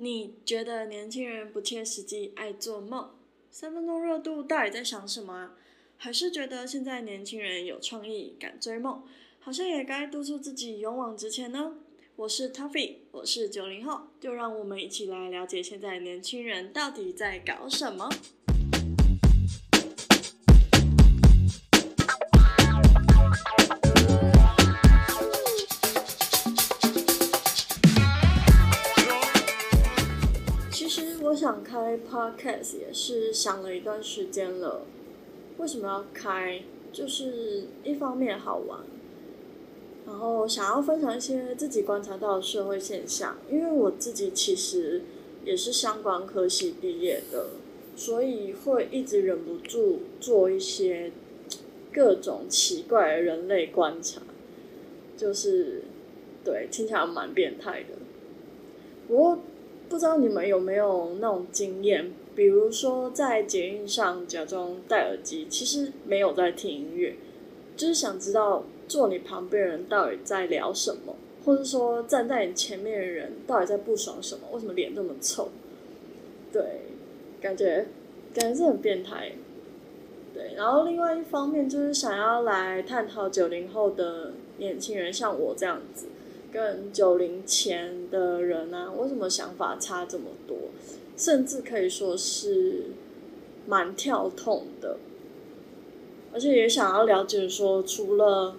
[0.00, 3.10] 你觉得年轻人不切实际，爱做梦？
[3.50, 5.56] 三分钟热度到底在想什么啊？
[5.96, 9.02] 还是觉得现在年轻人有创意，敢追梦，
[9.40, 11.78] 好像也该督促自己勇往直前呢？
[12.14, 18.08] 我是 Tuffy，我是九零后，就让我们一起来了解现在年轻人到底在搞什么。
[31.48, 34.82] 想开 podcast 也是想了一段时间了，
[35.56, 36.60] 为什么要开？
[36.92, 38.80] 就是一方面好玩，
[40.06, 43.38] 然后想要分享一些自己观察到的社会现象。
[43.50, 45.00] 因为我自己其实
[45.42, 47.46] 也是相关科系毕业的，
[47.96, 51.12] 所以会一直忍不住做一些
[51.90, 54.20] 各种奇怪的人类观察，
[55.16, 55.84] 就是
[56.44, 57.96] 对，听起来蛮变态的。
[59.08, 59.38] 不过。
[59.88, 67.16] 不知道你们有没有那种经验，比如说在捷运上假装戴耳机，其实没有在听音乐，
[67.76, 75.48] 就是想知道坐你旁边人到底在聊什么，或者说站在你前面的人到底在不爽什么，为什么脸那么臭？
[76.52, 76.62] 对，
[77.40, 77.86] 感觉
[78.34, 79.32] 感觉是很变态。
[80.34, 86.06] 对，然后另外一方面就是想要来探讨九零后的年轻人，像我这样子。
[86.52, 90.56] 跟九零前的人啊，为什么想法差这么多？
[91.16, 92.86] 甚至可以说是
[93.66, 94.96] 蛮跳痛的，
[96.32, 98.56] 而且也想要了解说，除了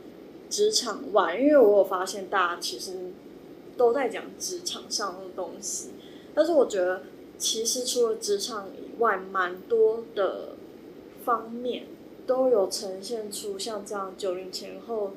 [0.50, 3.12] 职场外，因为我有发现大家其实
[3.78, 5.90] 都在讲职场上的东西，
[6.34, 7.04] 但是我觉得
[7.38, 10.50] 其实除了职场以外，蛮多的
[11.24, 11.88] 方面
[12.28, 15.14] 都有呈现出像这样九零前后。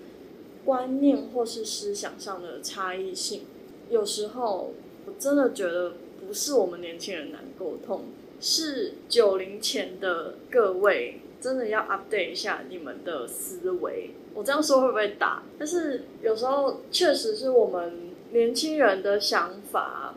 [0.65, 3.43] 观念或是思想上的差异性，
[3.91, 4.73] 有时候
[5.07, 5.95] 我真的觉得
[6.27, 8.05] 不是我们年轻人难沟通，
[8.41, 14.11] 是九零前的各位真的要 update 一下你们的思维。
[14.35, 15.43] 我这样说会不会打？
[15.59, 20.15] 但是有时候确实是我们年轻人的想法，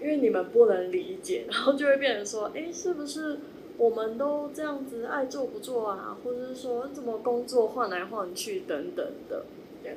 [0.00, 3.38] 因为你们不能理解， 然后就会变成说，诶，是不是
[3.78, 6.16] 我们都这样子爱做不做啊？
[6.22, 9.46] 或者是说怎么工作换来换去等等的。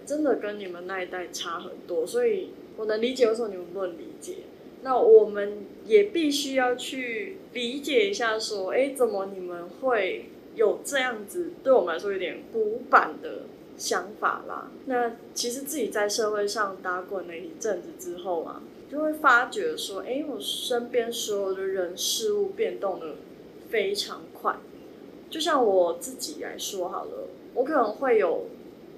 [0.06, 4.36] 真的跟你们那一代差很多，所以我能理解为什么你们不能理解。
[4.82, 11.52] 那我们也必须要去理解一下，说，哎，怎么你们会有这样子？
[11.64, 13.44] 对我们来说有点古板的
[13.78, 14.70] 想法啦。
[14.88, 18.62] 那其实自己在社会上打滚了一阵子之后啊，
[18.92, 23.16] 就会发觉说，哎，我身边所有的人事物变动的
[23.70, 24.58] 非常快。
[25.30, 28.48] 就像我自己来说好了，我可能会有。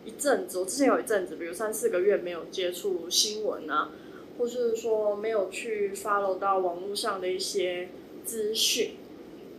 [0.05, 3.89] 一阵子，我之前有一阵子，比如三四个月没有接触新闻啊，
[4.37, 7.89] 或是说没有去 follow 到网络上的一些
[8.23, 8.91] 资讯，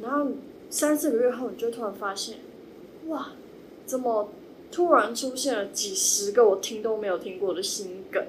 [0.00, 0.30] 然后
[0.70, 2.38] 三四个月后，你就突然发现，
[3.08, 3.32] 哇，
[3.84, 4.30] 怎么
[4.70, 8.24] 突然出现了几十个我听都没有听过的新梗？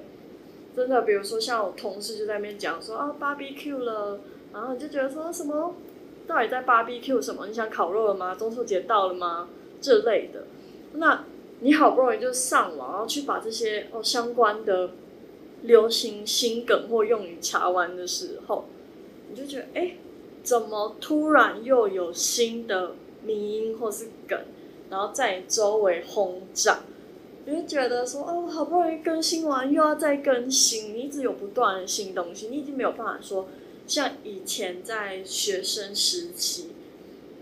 [0.74, 4.20] 真的，比如说像我同事就在那边讲说啊，barbecue 了，
[4.52, 5.74] 然后你就觉得说什么，
[6.26, 7.46] 到底在 barbecue 什么？
[7.46, 8.34] 你想烤肉了吗？
[8.34, 9.48] 中秋节到了吗？
[9.80, 10.44] 这类的，
[10.94, 11.24] 那。
[11.60, 14.90] 你好不容易就上网，然后去把这些哦相关的
[15.62, 18.66] 流行新梗或用语查完的时候，
[19.28, 19.96] 你就觉得哎，
[20.42, 22.92] 怎么突然又有新的
[23.24, 24.38] 迷因或是梗，
[24.88, 26.80] 然后在你周围轰炸？
[27.44, 33.48] 你就觉得说哦，好不容易更新完又要再更新，你一直有不断的新东西，你已经没有办法说
[33.86, 36.68] 像以前在学生时期，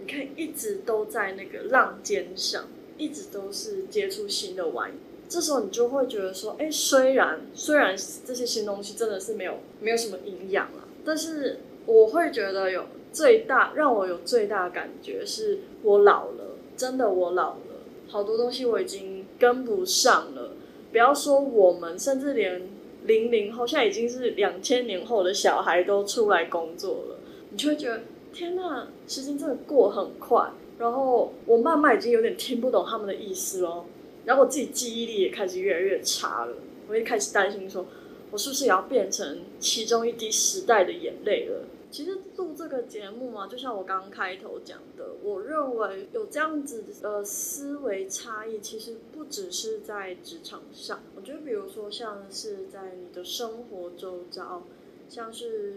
[0.00, 2.64] 你看一直都在那个浪尖上。
[2.98, 4.94] 一直都是接触新的玩意，
[5.28, 20.52] 这时候你就会觉得说，哎，虽然虽然这些新东西真的是没有没有什么营养啊，但是我会觉得有最大让我有最大感觉是我老了，真的我老了，好多东西我已经跟不上了。
[20.92, 22.62] 不要说我们，甚至连
[23.04, 27.18] 零零后，现在已经是两千年后的小孩都出来工作了，
[27.50, 28.02] 你就会觉得
[28.32, 30.50] 天哪，时间真的过很快。
[30.78, 33.86] 然后我慢慢已经有点听不懂他们的意思了，
[34.26, 36.54] 然后我自己记忆力也开始越来越差了。
[36.88, 37.86] 我也开始担心说，
[38.30, 41.64] 我是不是也要变成其中一滴时代的眼泪了？
[41.90, 51.00] 其实录这个节目嘛，就像我刚刚开头讲的，我认为有这样子的思维差异，其实不只是在职场上。
[51.16, 54.64] 我觉得，比如说像是在你的生活周遭，
[55.08, 55.76] 像是。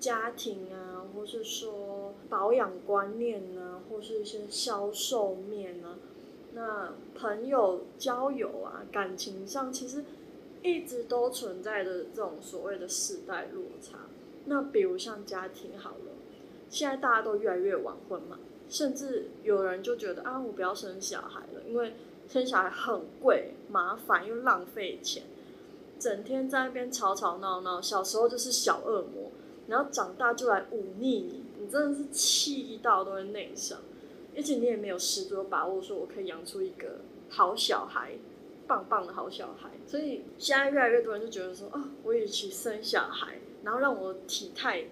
[0.00, 5.98] 家庭啊，或是说保养观念啊，或是一些销售面啊，
[6.54, 10.04] 那朋友交友啊，感情上其实
[10.62, 13.98] 一直都存在着这种所谓的世代落差。
[14.46, 16.12] 那比如像家庭好了，
[16.70, 18.38] 现在大家都越来越晚婚嘛，
[18.68, 21.94] 甚至有人就觉得啊，我不要生小孩了，因为
[22.26, 25.24] 生小孩很贵、麻烦又浪费钱，
[25.98, 29.29] 整天在那边吵吵闹闹，小时候就是小恶魔，
[29.70, 33.78] 然后长大就来忤逆你，你真的是气到都会内伤，
[34.36, 36.98] 而且你也没有十足的把握说我可以养出一个
[37.30, 38.18] 好小孩。
[38.66, 44.84] 棒棒的好小孩，所以现在越来越多人就觉得说啊，我与其生小孩，然后让我体态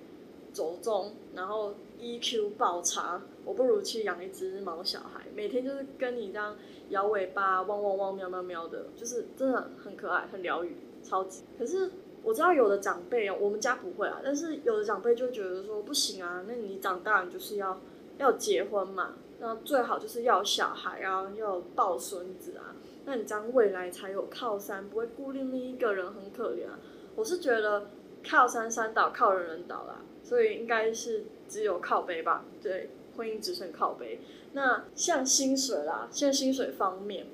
[0.53, 6.57] 走钟，然后 EQ 爆差，我不如去养一只毛小孩，每天就是跟你这样
[6.89, 10.75] 摇尾巴，汪汪汪，喵喵喵的，就是真的很可爱，很疗愈，
[11.05, 11.45] 超级。
[11.57, 11.93] 可是
[12.23, 17.81] 我知道有的长辈哦，我们家不会啊，但是有的长辈就觉得说不行啊，那你长大你就是要
[18.19, 22.77] 要结婚嘛，那最好就是要小孩啊，要抱孙子啊。
[23.07, 26.79] 那你这样未来才有靠山，不会孤零零一个人很可怜啊。
[27.17, 27.87] 我是觉得
[28.29, 32.45] 靠山山倒，靠人人倒啦，所以应该是只有靠背吧。
[32.63, 34.21] 对，婚姻只剩靠背。
[34.53, 37.27] 那像薪水啦，现在薪水方面，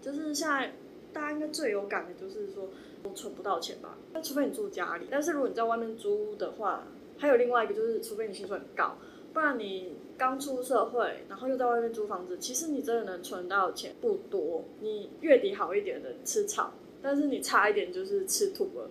[0.00, 0.74] 就是现在
[1.12, 2.68] 大家应该最有感的就是说，
[3.14, 3.96] 存不到钱吧？
[4.12, 6.84] 那除非你住家里，但是如果你在外面租的话，
[7.18, 8.96] 还有另外一个就是，除非你薪水很高。
[9.32, 14.64] 不然你刚出社会，然后又在外面租房子，其实你真的能存到钱不多。
[14.80, 16.72] 你月底好一点的吃草，
[17.02, 18.88] 但是你差一点就是吃土了。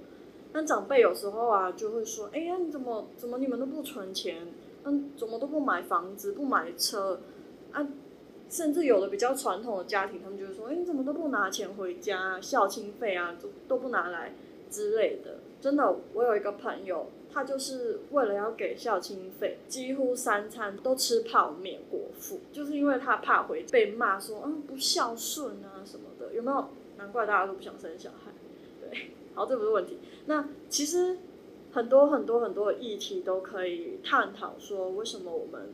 [0.53, 4.47] 那长辈有时候啊就会说：“哎呀，你怎么怎么你们都不存钱？
[4.83, 7.19] 嗯，怎么都不买房子，不买车
[7.71, 7.87] 啊？
[8.55, 14.33] 甚至有的比较传统的家庭，他们就会说：哎，你怎么都不拿钱回家，孝亲费啊都都不拿来
[14.71, 17.07] 之类的。”真的，我有一个朋友。
[17.35, 26.69] 他就是为了要给孝亲费，几乎三餐都吃泡面果腹，就是因为他怕回被骂说，嗯，不孝顺啊什么的，有没有？
[26.97, 28.31] 难怪大家都不想生小孩。
[28.79, 29.99] 对，好，这不是问题。
[30.27, 31.17] 那其实
[31.73, 35.71] 很多很多很多的议题都可以探讨，说为什么我们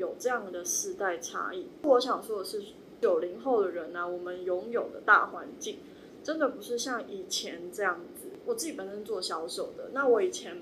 [0.00, 1.68] 有这样的世代差异。
[1.84, 2.60] 我想说的是，
[3.00, 5.78] 九零后的人呢、我们拥有的大环境
[6.24, 8.30] 真的不是像以前这样子。
[8.46, 10.56] 我自己本身做销售的，那我以前。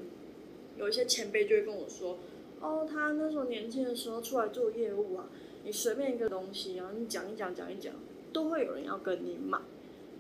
[0.77, 2.19] 有一些前辈就会跟我说
[2.63, 5.29] ：“哦，他那时候年轻的时候出来做业务啊，
[5.65, 7.93] 你随便一个东西啊，你讲一讲讲一讲，
[8.33, 9.59] 都会有人要跟你买。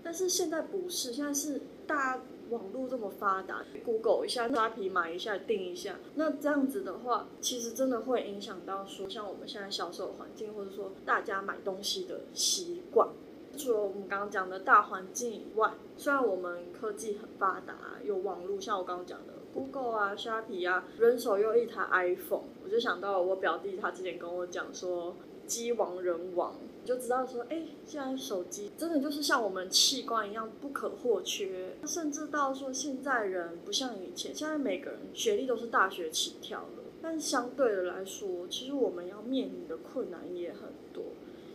[0.02, 5.96] 但是现在不是，现在是大家网络这么发达，Google 一下，拉皮买一下，订一下。
[6.14, 13.08] 那这样子的话，其实真的会影响到说，像我们现在销售环境，或者说大家买东西的习惯。
[13.56, 17.74] 除了我们刚刚讲的大环境以外，虽然我们科技很发达，
[18.04, 25.16] 有网络，像我刚刚讲的。” Google 啊，虾皮啊，人手又一台 iPhone，我就想到我表弟他之前跟我讲说，
[25.48, 41.04] 机亡人亡，你就知道说，哎、现在手机真的就是像我们器官一样不可或缺，甚至到说现在人不像以前，现在每个人学历都是大学起跳了，但相对的来说，其实我们要面临的困难也很多，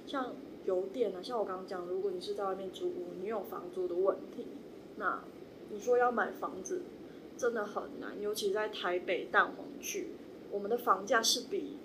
[0.06, 0.34] 像
[0.66, 4.48] 邮电啊，像我刚刚讲，如果你是在外面租屋，你有房租的问题，
[4.98, 5.24] 那
[5.70, 6.82] 你说要买房子。
[7.36, 10.10] 真的很难，尤其在台北蛋黄区，
[10.52, 11.78] 我们的房价是比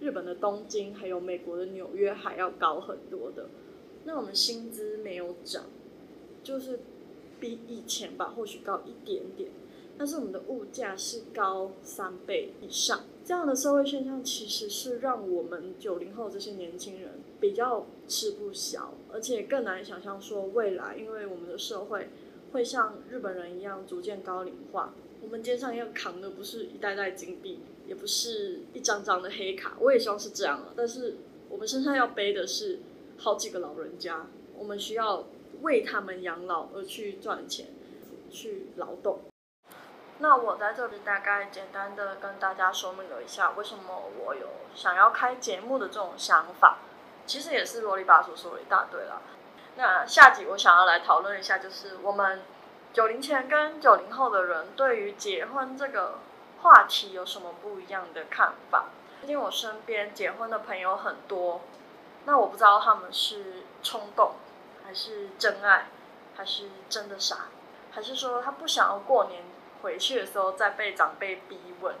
[0.00, 3.48] 日本的东京还有美国的纽约还要高很多的。
[4.04, 5.64] 那我们薪资没有涨，
[6.42, 6.80] 就是
[7.40, 9.50] 比以前吧，或许高一点点，
[9.98, 13.04] 但是我们的物价是高三倍以上。
[13.24, 22.08] 这样的社会现象其实是让我们九零后这些年轻人比较吃不消，而且更难想象说未来，因为我们的社会。
[22.52, 30.72] 会像日本人一样逐渐高龄化，我们肩上要扛的不是一袋袋金币，也不是一张张的黑卡，我也希望是这样啊。
[30.76, 31.16] 但是
[31.48, 32.80] 我们身上要背的是
[33.18, 35.24] 好几个老人家，我们需要
[35.62, 37.68] 为他们养老而去赚钱，
[38.30, 39.20] 去劳动。
[40.18, 46.78] 那我在这里大概简单的跟大家说明了一下，为什么我有想要开节目的这种想法，
[47.26, 49.22] 其实也是啰里吧嗦说了一大堆了。
[49.76, 52.40] 那下集我想要来讨论一下，就是我们
[52.94, 56.14] 九零前跟九零后的人对于结婚这个
[56.66, 58.86] 话题有什么不一样的看法？
[59.20, 61.60] 毕竟我身边结婚的朋友很多，
[62.24, 64.32] 那我不知道他们是冲动，
[64.84, 65.86] 还是真爱，
[66.36, 67.46] 还是真的傻，
[67.92, 69.44] 还是说他不想要过年
[69.82, 71.94] 回去的时候再被长辈逼问？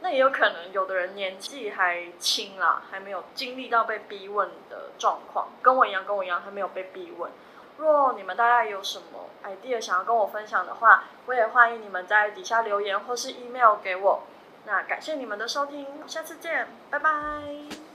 [0.00, 7.30] 那也有可能，有的人年纪还轻啦，还没有经历到被逼问的状况，跟我一样，跟我一样还没有被逼问。
[7.78, 14.22] 若你们大家有什么 idea 想要跟我分享的话，我也欢迎你们在底下留言或是 email 给我。
[14.66, 17.87] 那感谢你们的收听，下次见，拜拜。